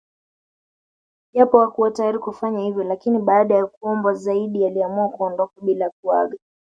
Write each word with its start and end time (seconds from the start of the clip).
Japo 1.33 1.59
hakuwa 1.59 1.91
tayari 1.91 2.19
kufanya 2.19 2.59
hivyo 2.59 2.83
lakini 2.83 3.19
baada 3.19 3.55
ya 3.55 3.65
kuombwa 3.65 4.13
zaidi 4.13 4.65
aliamua 4.65 5.09
kuondoka 5.09 5.61
bila 5.61 5.89
kuaga 6.01 6.37